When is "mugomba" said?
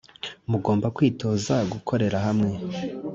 0.51-0.87